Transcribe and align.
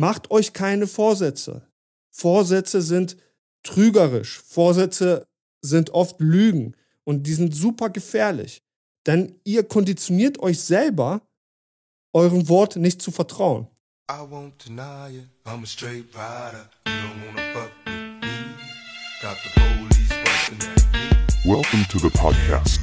Macht 0.00 0.30
euch 0.30 0.54
keine 0.54 0.86
Vorsätze. 0.86 1.60
Vorsätze 2.10 2.80
sind 2.80 3.18
trügerisch. 3.62 4.40
Vorsätze 4.40 5.26
sind 5.60 5.90
oft 5.90 6.18
Lügen 6.20 6.74
und 7.04 7.26
die 7.26 7.34
sind 7.34 7.54
super 7.54 7.90
gefährlich. 7.90 8.62
Denn 9.06 9.38
ihr 9.44 9.62
konditioniert 9.62 10.38
euch 10.38 10.58
selber, 10.58 11.20
eurem 12.14 12.48
Wort 12.48 12.76
nicht 12.76 13.02
zu 13.02 13.10
vertrauen. 13.10 13.68
I 14.10 14.22
won't 14.22 14.52
deny 14.64 15.18
it. 15.18 15.28
I'm 15.44 15.64
a 15.64 15.66
straight 15.66 16.06
rider. 16.14 16.70
You 16.86 16.92
don't 16.94 17.26
wanna 17.26 17.52
fuck 17.52 17.70
with 17.84 18.22
me. 18.22 18.56
Got 19.20 19.36
the 19.44 19.60
police 19.60 20.08
busting 20.24 20.66
at 20.66 21.44
me. 21.44 21.54
Welcome 21.54 21.84
to 21.90 21.98
the 21.98 22.08
podcast, 22.08 22.80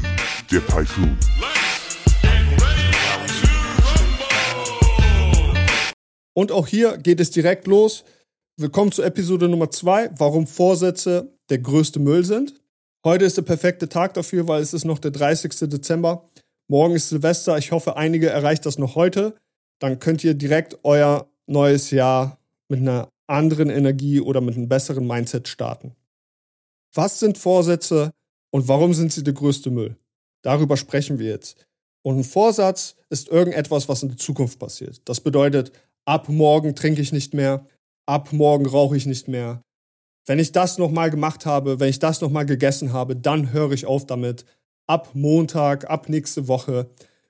der 0.51 0.63
Typhoon. 0.67 1.17
Und 6.37 6.51
auch 6.51 6.67
hier 6.67 6.99
geht 6.99 7.19
es 7.19 7.31
direkt 7.31 7.65
los. 7.65 8.03
Willkommen 8.57 8.91
zu 8.91 9.01
Episode 9.01 9.49
Nummer 9.49 9.71
2, 9.71 10.11
warum 10.19 10.45
Vorsätze 10.45 11.35
der 11.49 11.57
größte 11.57 11.99
Müll 11.99 12.23
sind. 12.23 12.53
Heute 13.03 13.25
ist 13.25 13.37
der 13.37 13.41
perfekte 13.41 13.89
Tag 13.89 14.13
dafür, 14.13 14.47
weil 14.47 14.61
es 14.61 14.71
ist 14.71 14.85
noch 14.85 14.99
der 14.99 15.09
30. 15.09 15.67
Dezember. 15.67 16.29
Morgen 16.67 16.93
ist 16.93 17.09
Silvester. 17.09 17.57
Ich 17.57 17.71
hoffe, 17.71 17.97
einige 17.97 18.29
erreicht 18.29 18.67
das 18.67 18.77
noch 18.77 18.93
heute. 18.93 19.33
Dann 19.79 19.97
könnt 19.97 20.23
ihr 20.23 20.35
direkt 20.35 20.77
euer 20.83 21.27
neues 21.47 21.89
Jahr 21.89 22.39
mit 22.69 22.81
einer 22.81 23.09
anderen 23.25 23.71
Energie 23.71 24.21
oder 24.21 24.39
mit 24.39 24.57
einem 24.57 24.69
besseren 24.69 25.07
Mindset 25.07 25.47
starten. 25.47 25.95
Was 26.93 27.19
sind 27.19 27.39
Vorsätze 27.39 28.11
und 28.51 28.67
warum 28.67 28.93
sind 28.93 29.11
sie 29.11 29.23
der 29.23 29.33
größte 29.33 29.71
Müll? 29.71 29.97
Darüber 30.43 30.77
sprechen 30.77 31.17
wir 31.17 31.29
jetzt. 31.29 31.65
Und 32.03 32.19
ein 32.19 32.23
Vorsatz 32.23 32.95
ist 33.09 33.27
irgendetwas, 33.27 33.89
was 33.89 34.03
in 34.03 34.09
der 34.09 34.19
Zukunft 34.19 34.59
passiert. 34.59 35.01
Das 35.05 35.19
bedeutet, 35.19 35.71
ab 36.07 36.29
morgen 36.29 36.73
trinke 36.73 37.01
ich 37.01 37.11
nicht 37.11 37.33
mehr, 37.33 37.65
ab 38.05 38.31
morgen 38.31 38.65
rauche 38.65 38.95
ich 38.95 39.05
nicht 39.05 39.27
mehr. 39.27 39.61
Wenn 40.25 40.39
ich 40.39 40.51
das 40.51 40.77
nochmal 40.77 41.11
gemacht 41.11 41.45
habe, 41.45 41.79
wenn 41.79 41.89
ich 41.89 41.99
das 41.99 42.21
nochmal 42.21 42.45
gegessen 42.45 42.93
habe, 42.93 43.15
dann 43.15 43.51
höre 43.51 43.73
ich 43.73 43.85
auf 43.85 44.05
damit. 44.05 44.45
Ab 44.87 45.11
Montag, 45.13 45.89
ab 45.89 46.07
nächste 46.07 46.47
Woche. 46.47 46.89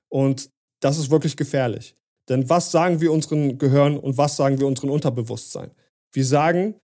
Und 0.10 0.52
das 0.80 1.00
ist 1.00 1.10
wirklich 1.10 1.38
gefährlich. 1.38 1.96
Denn 2.30 2.50
was 2.50 2.72
sagen 2.72 3.02
wir 3.02 3.12
unseren 3.12 3.58
Gehirn 3.58 3.98
und 3.98 4.18
was 4.18 4.36
sagen 4.36 4.60
wir 4.60 4.68
unseren 4.68 4.92
Unterbewusstsein? 4.92 5.72
Wir 6.12 6.26
sagen, 6.26 6.76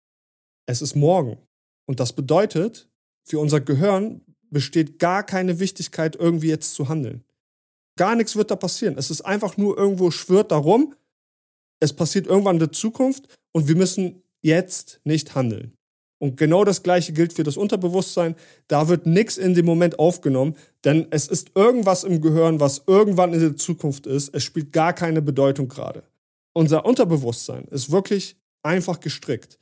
es 0.66 0.81
ist 0.81 0.95
morgen. 0.95 1.38
Und 1.85 2.00
das 2.00 2.13
bedeutet, 2.13 2.89
für 3.23 3.39
unser 3.39 3.61
Gehirn 3.61 4.22
besteht 4.50 4.97
gar 4.97 5.23
keine 5.23 5.59
Wichtigkeit, 5.59 6.16
irgendwie 6.16 6.50
jetzt 6.50 6.73
zu 6.73 6.89
handeln. 6.89 7.23
Gar 7.97 8.16
nichts 8.16 8.35
wird 8.35 8.50
da 8.50 8.55
passieren. 8.55 8.97
Es 8.97 9.11
ist 9.11 9.22
einfach 9.22 9.57
nur 9.57 9.78
irgendwo 9.78 10.09
schwirrt 10.09 10.52
darum 10.52 10.95
es 11.84 11.94
passiert 11.94 12.28
irgendwann 12.28 12.56
in 12.56 12.59
der 12.59 12.72
Zukunft 12.72 13.28
und 13.52 13.67
wir 13.67 13.76
müssen 13.76 14.23
jetzt 14.42 15.02
nicht 15.03 15.36
handeln. 15.36 15.73
Und 16.17 16.38
genau 16.38 16.64
das 16.64 16.81
Gleiche 16.81 17.12
gilt 17.12 17.34
für 17.34 17.44
das 17.44 17.58
Unterbewusstsein. 17.58 18.36
Da 18.70 18.88
wird 18.88 19.06
nichts 19.06 19.36
in 19.36 19.53
dem 19.53 19.66
Moment 19.66 20.00
aufgenommen, 20.00 20.56
denn 20.86 21.08
es 21.09 21.28
ist 21.28 21.52
irgendwas 21.56 22.06
im 22.06 22.22
Gehirn, 22.22 22.62
was 22.62 22.84
irgendwann 22.88 23.34
in 23.34 23.42
der 23.42 23.58
Zukunft 23.58 24.08
ist. 24.08 24.34
Es 24.34 24.44
spielt 24.44 24.72
gar 24.72 24.94
keine 24.94 25.22
Bedeutung 25.22 25.67
gerade. 25.67 26.03
Unser 26.53 26.86
Unterbewusstsein 26.86 27.66
ist 27.66 27.92
wirklich 27.92 28.38
einfach 28.62 29.02
gestrickt. 29.02 29.59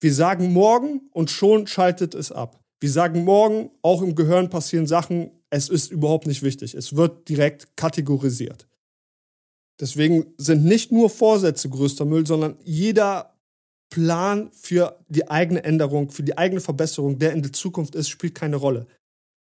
Wir 0.00 0.14
sagen 0.14 0.54
morgen 0.54 1.10
und 1.12 1.30
schon 1.30 1.66
schaltet 1.66 2.14
es 2.14 2.32
ab. 2.32 2.58
Wir 2.80 2.90
sagen 2.90 3.22
morgen, 3.24 3.70
auch 3.82 4.00
im 4.00 4.14
Gehirn 4.14 4.48
passieren 4.48 4.86
Sachen, 4.86 5.30
es 5.50 5.68
ist 5.68 5.90
überhaupt 5.90 6.26
nicht 6.26 6.42
wichtig. 6.42 6.74
Es 6.74 6.96
wird 6.96 7.28
direkt 7.28 7.76
kategorisiert. 7.76 8.69
Deswegen 9.80 10.34
sind 10.36 10.64
nicht 10.64 10.92
nur 10.92 11.08
Vorsätze 11.08 11.68
größter 11.70 12.04
Müll, 12.04 12.26
sondern 12.26 12.56
jeder 12.64 13.34
Plan 13.90 14.50
für 14.52 14.98
die 15.08 15.28
eigene 15.28 15.64
Änderung, 15.64 16.10
für 16.10 16.22
die 16.22 16.38
eigene 16.38 16.60
Verbesserung, 16.60 17.18
der 17.18 17.32
in 17.32 17.42
der 17.42 17.52
Zukunft 17.52 17.94
ist, 17.94 18.08
spielt 18.08 18.34
keine 18.34 18.56
Rolle. 18.56 18.86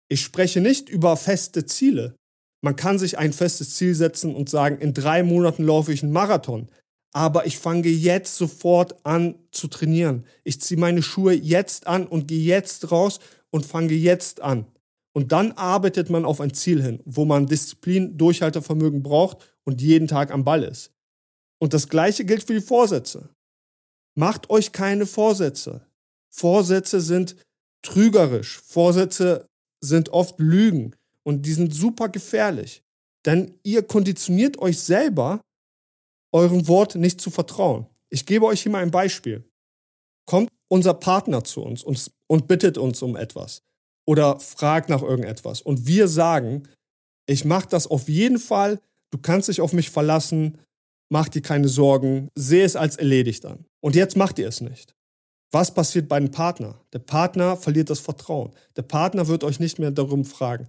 Ich 0.07 0.21
spreche 0.21 0.61
nicht 0.61 0.89
über 0.89 1.17
feste 1.17 1.65
Ziele. 1.65 2.15
Man 2.61 2.75
kann 2.75 2.97
sich 2.97 3.17
ein 3.17 3.31
festes 3.31 3.75
Ziel 3.75 3.93
setzen 3.93 4.33
und 4.33 4.49
sagen, 4.49 4.79
in 4.79 4.93
drei 4.93 5.23
Monaten 5.23 5.63
laufe 5.63 5.93
ich 5.93 6.03
einen 6.03 6.11
Marathon. 6.11 6.69
Aber 7.11 7.45
ich 7.45 7.57
fange 7.57 7.89
jetzt 7.89 8.35
sofort 8.35 9.05
an 9.05 9.35
zu 9.51 9.67
trainieren. 9.67 10.25
Ich 10.43 10.61
ziehe 10.61 10.79
meine 10.79 11.01
Schuhe 11.01 11.33
jetzt 11.33 11.87
an 11.87 12.07
und 12.07 12.27
gehe 12.27 12.43
jetzt 12.43 12.91
raus 12.91 13.19
und 13.51 13.65
fange 13.65 13.93
jetzt 13.93 14.41
an. 14.41 14.65
Und 15.13 15.31
dann 15.31 15.53
arbeitet 15.53 16.09
man 16.09 16.25
auf 16.25 16.39
ein 16.39 16.53
Ziel 16.53 16.81
hin, 16.81 17.01
wo 17.05 17.25
man 17.25 17.47
Disziplin, 17.47 18.17
Durchhaltevermögen 18.17 19.03
braucht 19.03 19.39
und 19.69 19.81
jeden 19.81 20.07
Tag 20.07 20.31
am 20.31 20.43
Ball 20.43 20.63
ist. 20.63 20.91
Und 21.61 21.73
das 21.73 21.89
Gleiche 21.89 22.25
gilt 22.25 22.43
für 22.43 22.53
die 22.53 22.61
Vorsätze. 22.61 23.29
Macht 24.17 24.49
euch 24.49 24.71
keine 24.71 25.05
Vorsätze. 25.05 25.85
Vorsätze 26.33 27.01
sind 27.01 27.35
trügerisch. 27.85 28.59
Vorsätze 28.59 29.45
sind 29.79 30.09
oft 30.09 30.39
Lügen 30.39 30.95
und 31.23 31.45
die 31.45 31.53
sind 31.53 31.73
super 31.73 32.09
gefährlich. 32.09 32.81
Denn 33.25 33.59
ihr 33.63 33.83
konditioniert 33.83 34.57
euch 34.57 34.79
selber, 34.79 35.41
eurem 36.33 36.67
Wort 36.67 36.95
nicht 36.95 37.21
zu 37.21 37.29
vertrauen. 37.29 37.85
Ich 38.09 38.25
gebe 38.25 38.45
euch 38.45 38.63
hier 38.63 38.71
mal 38.71 38.81
ein 38.81 38.91
Beispiel. 38.91 39.47
Kommt 40.25 40.49
unser 40.67 40.95
Partner 40.95 41.43
zu 41.43 41.61
uns 41.61 41.83
und, 41.83 42.11
und 42.27 42.47
bittet 42.47 42.77
uns 42.77 43.01
um 43.01 43.15
etwas 43.15 43.61
oder 44.07 44.39
fragt 44.39 44.89
nach 44.89 45.03
irgendetwas 45.03 45.61
und 45.61 45.85
wir 45.85 46.07
sagen, 46.07 46.67
ich 47.27 47.45
mache 47.45 47.67
das 47.69 47.85
auf 47.85 48.09
jeden 48.09 48.39
Fall, 48.39 48.79
du 49.11 49.17
kannst 49.17 49.49
dich 49.49 49.61
auf 49.61 49.73
mich 49.73 49.89
verlassen, 49.89 50.57
mach 51.11 51.29
dir 51.29 51.41
keine 51.41 51.67
Sorgen, 51.67 52.29
sehe 52.35 52.65
es 52.65 52.75
als 52.75 52.95
erledigt 52.95 53.45
an. 53.45 53.65
Und 53.81 53.95
jetzt 53.95 54.17
macht 54.17 54.39
ihr 54.39 54.47
es 54.47 54.61
nicht. 54.61 54.95
Was 55.51 55.73
passiert 55.73 56.07
bei 56.07 56.19
dem 56.19 56.31
Partner? 56.31 56.79
Der 56.93 56.99
Partner 56.99 57.57
verliert 57.57 57.89
das 57.89 57.99
Vertrauen. 57.99 58.53
Der 58.75 58.83
Partner 58.83 59.27
wird 59.27 59.43
euch 59.43 59.59
nicht 59.59 59.79
mehr 59.79 59.91
darum 59.91 60.25
fragen. 60.25 60.67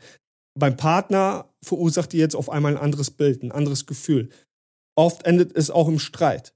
Beim 0.59 0.77
Partner 0.77 1.53
verursacht 1.63 2.15
ihr 2.15 2.21
jetzt 2.21 2.35
auf 2.35 2.49
einmal 2.49 2.77
ein 2.77 2.83
anderes 2.83 3.11
Bild, 3.11 3.43
ein 3.43 3.53
anderes 3.53 3.87
Gefühl. 3.87 4.31
Oft 4.97 5.27
endet 5.27 5.55
es 5.57 5.71
auch 5.71 5.89
im 5.89 5.99
Streit. 5.99 6.55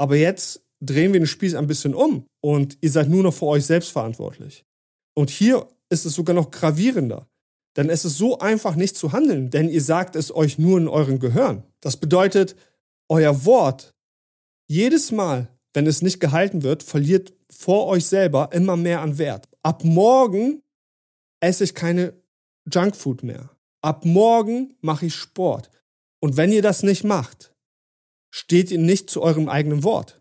Aber 0.00 0.16
jetzt 0.16 0.62
drehen 0.80 1.12
wir 1.12 1.20
den 1.20 1.26
Spieß 1.26 1.54
ein 1.54 1.66
bisschen 1.66 1.94
um 1.94 2.26
und 2.40 2.78
ihr 2.80 2.90
seid 2.90 3.08
nur 3.08 3.24
noch 3.24 3.34
für 3.34 3.46
euch 3.46 3.66
selbst 3.66 3.90
verantwortlich. 3.90 4.64
Und 5.16 5.30
hier 5.30 5.68
ist 5.90 6.06
es 6.06 6.14
sogar 6.14 6.34
noch 6.34 6.50
gravierender. 6.50 7.26
Denn 7.78 7.90
es 7.90 8.04
ist 8.04 8.18
so 8.18 8.40
einfach 8.40 8.74
nicht 8.74 8.96
zu 8.96 9.12
handeln, 9.12 9.50
denn 9.50 9.68
ihr 9.68 9.80
sagt 9.80 10.16
es 10.16 10.34
euch 10.34 10.58
nur 10.58 10.78
in 10.78 10.88
euren 10.88 11.20
Gehirn. 11.20 11.62
Das 11.80 11.96
bedeutet, 11.96 12.56
euer 13.08 13.44
Wort, 13.44 13.94
jedes 14.66 15.12
Mal, 15.12 15.56
wenn 15.74 15.86
es 15.86 16.02
nicht 16.02 16.18
gehalten 16.18 16.64
wird, 16.64 16.82
verliert 16.82 17.32
vor 17.48 17.86
euch 17.86 18.06
selber 18.06 18.50
immer 18.52 18.76
mehr 18.76 19.00
an 19.00 19.16
Wert. 19.16 19.48
Ab 19.62 19.84
morgen 19.84 20.60
esse 21.38 21.62
ich 21.62 21.76
keine 21.76 22.14
Junkfood 22.68 23.22
mehr. 23.22 23.50
Ab 23.80 24.04
morgen 24.04 24.74
mache 24.80 25.06
ich 25.06 25.14
Sport. 25.14 25.70
Und 26.20 26.36
wenn 26.36 26.50
ihr 26.50 26.62
das 26.62 26.82
nicht 26.82 27.04
macht, 27.04 27.54
steht 28.34 28.72
ihr 28.72 28.80
nicht 28.80 29.08
zu 29.08 29.22
eurem 29.22 29.48
eigenen 29.48 29.84
Wort. 29.84 30.20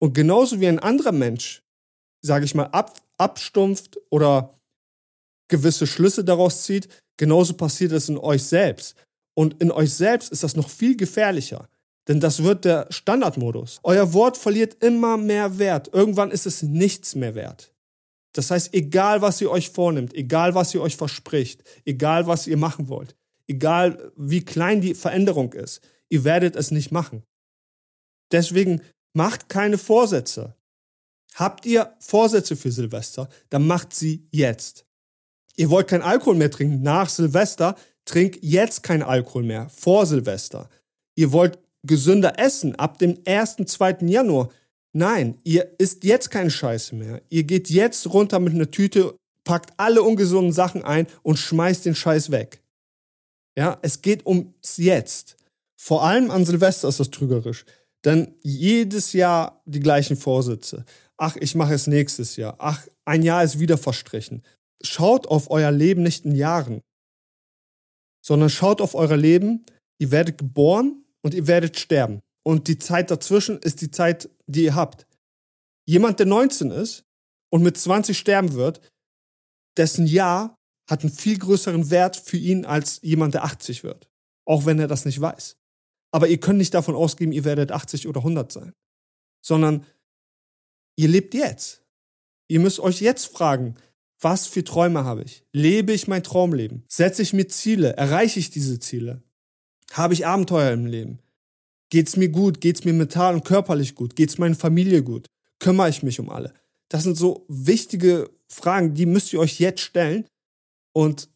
Und 0.00 0.12
genauso 0.12 0.60
wie 0.60 0.66
ein 0.66 0.80
anderer 0.80 1.12
Mensch, 1.12 1.62
sage 2.20 2.44
ich 2.44 2.56
mal, 2.56 2.66
ab, 2.66 3.00
abstumpft 3.16 3.96
oder 4.10 4.59
gewisse 5.50 5.86
Schlüsse 5.86 6.24
daraus 6.24 6.64
zieht, 6.64 6.88
genauso 7.18 7.54
passiert 7.54 7.92
es 7.92 8.08
in 8.08 8.16
euch 8.16 8.42
selbst. 8.42 8.96
Und 9.34 9.60
in 9.60 9.70
euch 9.70 9.92
selbst 9.92 10.32
ist 10.32 10.42
das 10.42 10.56
noch 10.56 10.70
viel 10.70 10.96
gefährlicher. 10.96 11.68
Denn 12.08 12.20
das 12.20 12.42
wird 12.42 12.64
der 12.64 12.86
Standardmodus. 12.90 13.80
Euer 13.82 14.12
Wort 14.14 14.36
verliert 14.36 14.82
immer 14.82 15.16
mehr 15.16 15.58
Wert. 15.58 15.90
Irgendwann 15.92 16.30
ist 16.30 16.46
es 16.46 16.62
nichts 16.62 17.14
mehr 17.14 17.34
wert. 17.34 17.72
Das 18.32 18.50
heißt, 18.50 18.74
egal 18.74 19.22
was 19.22 19.40
ihr 19.40 19.50
euch 19.50 19.70
vornimmt, 19.70 20.14
egal 20.14 20.54
was 20.54 20.74
ihr 20.74 20.82
euch 20.82 20.96
verspricht, 20.96 21.62
egal 21.84 22.26
was 22.26 22.46
ihr 22.46 22.56
machen 22.56 22.88
wollt, 22.88 23.16
egal 23.48 24.12
wie 24.16 24.44
klein 24.44 24.80
die 24.80 24.94
Veränderung 24.94 25.52
ist, 25.52 25.80
ihr 26.08 26.24
werdet 26.24 26.56
es 26.56 26.70
nicht 26.70 26.92
machen. 26.92 27.24
Deswegen 28.32 28.82
macht 29.12 29.48
keine 29.48 29.78
Vorsätze. 29.78 30.54
Habt 31.34 31.66
ihr 31.66 31.94
Vorsätze 32.00 32.56
für 32.56 32.70
Silvester, 32.70 33.28
dann 33.50 33.66
macht 33.66 33.94
sie 33.94 34.26
jetzt. 34.30 34.86
Ihr 35.60 35.68
wollt 35.68 35.88
kein 35.88 36.00
Alkohol 36.00 36.36
mehr 36.36 36.50
trinken 36.50 36.80
nach 36.80 37.10
Silvester, 37.10 37.76
trinkt 38.06 38.38
jetzt 38.40 38.82
kein 38.82 39.02
Alkohol 39.02 39.42
mehr 39.42 39.68
vor 39.68 40.06
Silvester. 40.06 40.70
Ihr 41.16 41.32
wollt 41.32 41.58
gesünder 41.82 42.38
essen 42.38 42.76
ab 42.76 42.98
dem 42.98 43.18
1., 43.26 43.56
2. 43.66 43.98
Januar. 44.06 44.48
Nein, 44.94 45.36
ihr 45.44 45.70
isst 45.76 46.02
jetzt 46.04 46.30
keine 46.30 46.50
Scheiße 46.50 46.94
mehr. 46.94 47.20
Ihr 47.28 47.42
geht 47.44 47.68
jetzt 47.68 48.06
runter 48.10 48.40
mit 48.40 48.54
einer 48.54 48.70
Tüte, 48.70 49.14
packt 49.44 49.74
alle 49.76 50.02
ungesunden 50.02 50.54
Sachen 50.54 50.82
ein 50.82 51.06
und 51.22 51.36
schmeißt 51.36 51.84
den 51.84 51.94
Scheiß 51.94 52.30
weg. 52.30 52.62
Ja, 53.54 53.78
es 53.82 54.00
geht 54.00 54.24
ums 54.24 54.78
Jetzt. 54.78 55.36
Vor 55.76 56.04
allem 56.04 56.30
an 56.30 56.46
Silvester 56.46 56.88
ist 56.88 57.00
das 57.00 57.10
trügerisch. 57.10 57.66
Denn 58.06 58.34
jedes 58.42 59.12
Jahr 59.12 59.60
die 59.66 59.80
gleichen 59.80 60.16
Vorsätze. 60.16 60.86
Ach, 61.18 61.36
ich 61.36 61.54
mache 61.54 61.74
es 61.74 61.86
nächstes 61.86 62.36
Jahr. 62.36 62.54
Ach, 62.56 62.86
ein 63.04 63.22
Jahr 63.22 63.44
ist 63.44 63.58
wieder 63.58 63.76
verstrichen 63.76 64.42
schaut 64.82 65.26
auf 65.26 65.50
euer 65.50 65.70
Leben 65.70 66.02
nicht 66.02 66.24
in 66.24 66.34
Jahren, 66.34 66.80
sondern 68.24 68.50
schaut 68.50 68.80
auf 68.80 68.94
euer 68.94 69.16
Leben, 69.16 69.64
ihr 69.98 70.10
werdet 70.10 70.38
geboren 70.38 71.04
und 71.22 71.34
ihr 71.34 71.46
werdet 71.46 71.78
sterben. 71.78 72.20
Und 72.42 72.68
die 72.68 72.78
Zeit 72.78 73.10
dazwischen 73.10 73.58
ist 73.58 73.80
die 73.80 73.90
Zeit, 73.90 74.30
die 74.46 74.64
ihr 74.64 74.74
habt. 74.74 75.06
Jemand, 75.86 76.18
der 76.18 76.26
19 76.26 76.70
ist 76.70 77.04
und 77.52 77.62
mit 77.62 77.76
20 77.76 78.16
sterben 78.16 78.54
wird, 78.54 78.80
dessen 79.76 80.06
Jahr 80.06 80.56
hat 80.88 81.02
einen 81.02 81.12
viel 81.12 81.38
größeren 81.38 81.90
Wert 81.90 82.16
für 82.16 82.36
ihn 82.36 82.64
als 82.64 83.00
jemand, 83.02 83.34
der 83.34 83.44
80 83.44 83.84
wird. 83.84 84.08
Auch 84.46 84.66
wenn 84.66 84.78
er 84.78 84.88
das 84.88 85.04
nicht 85.04 85.20
weiß. 85.20 85.56
Aber 86.12 86.26
ihr 86.26 86.40
könnt 86.40 86.58
nicht 86.58 86.74
davon 86.74 86.96
ausgehen, 86.96 87.32
ihr 87.32 87.44
werdet 87.44 87.70
80 87.70 88.08
oder 88.08 88.20
100 88.20 88.50
sein. 88.50 88.72
Sondern 89.44 89.86
ihr 90.96 91.08
lebt 91.08 91.34
jetzt. 91.34 91.84
Ihr 92.48 92.58
müsst 92.58 92.80
euch 92.80 93.00
jetzt 93.00 93.26
fragen, 93.26 93.76
was 94.20 94.46
für 94.46 94.64
Träume 94.64 95.04
habe 95.04 95.22
ich? 95.22 95.44
Lebe 95.52 95.92
ich 95.92 96.06
mein 96.06 96.22
Traumleben? 96.22 96.84
Setze 96.88 97.22
ich 97.22 97.32
mir 97.32 97.48
Ziele? 97.48 97.96
Erreiche 97.96 98.38
ich 98.38 98.50
diese 98.50 98.78
Ziele? 98.78 99.22
Habe 99.92 100.14
ich 100.14 100.26
Abenteuer 100.26 100.72
im 100.72 100.86
Leben? 100.86 101.20
Geht's 101.90 102.16
mir 102.16 102.28
gut? 102.28 102.60
Geht's 102.60 102.84
mir 102.84 102.92
mental 102.92 103.34
und 103.34 103.44
körperlich 103.44 103.94
gut? 103.94 104.14
Geht's 104.14 104.38
meiner 104.38 104.54
Familie 104.54 105.02
gut? 105.02 105.26
Kümmere 105.58 105.88
ich 105.88 106.02
mich 106.02 106.20
um 106.20 106.30
alle? 106.30 106.54
Das 106.88 107.02
sind 107.02 107.16
so 107.16 107.44
wichtige 107.48 108.30
Fragen, 108.48 108.94
die 108.94 109.06
müsst 109.06 109.32
ihr 109.32 109.40
euch 109.40 109.58
jetzt 109.58 109.80
stellen. 109.80 110.26
Und 110.92 111.28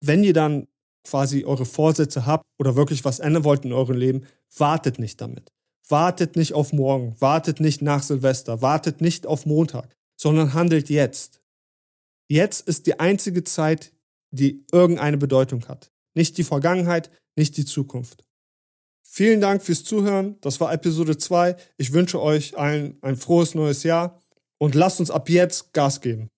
wenn 0.00 0.24
ihr 0.24 0.32
dann 0.32 0.66
quasi 1.06 1.44
eure 1.44 1.66
Vorsätze 1.66 2.26
habt 2.26 2.44
oder 2.58 2.76
wirklich 2.76 3.04
was 3.04 3.20
ändern 3.20 3.44
wollt 3.44 3.64
in 3.64 3.72
eurem 3.72 3.96
Leben, 3.96 4.26
wartet 4.56 4.98
nicht 4.98 5.20
damit. 5.20 5.50
Wartet 5.88 6.36
nicht 6.36 6.54
auf 6.54 6.72
morgen, 6.72 7.14
wartet 7.20 7.60
nicht 7.60 7.82
nach 7.82 8.02
Silvester, 8.02 8.62
wartet 8.62 9.00
nicht 9.00 9.26
auf 9.26 9.44
Montag, 9.44 9.94
sondern 10.16 10.54
handelt 10.54 10.88
jetzt. 10.88 11.43
Jetzt 12.28 12.66
ist 12.66 12.86
die 12.86 12.98
einzige 13.00 13.44
Zeit, 13.44 13.92
die 14.30 14.64
irgendeine 14.72 15.18
Bedeutung 15.18 15.66
hat. 15.68 15.92
Nicht 16.14 16.38
die 16.38 16.44
Vergangenheit, 16.44 17.10
nicht 17.36 17.56
die 17.56 17.64
Zukunft. 17.64 18.24
Vielen 19.06 19.40
Dank 19.40 19.62
fürs 19.62 19.84
Zuhören. 19.84 20.40
Das 20.40 20.60
war 20.60 20.72
Episode 20.72 21.16
2. 21.16 21.56
Ich 21.76 21.92
wünsche 21.92 22.20
euch 22.20 22.56
allen 22.56 22.98
ein 23.02 23.16
frohes 23.16 23.54
neues 23.54 23.82
Jahr 23.82 24.20
und 24.58 24.74
lasst 24.74 25.00
uns 25.00 25.10
ab 25.10 25.28
jetzt 25.28 25.72
Gas 25.72 26.00
geben. 26.00 26.30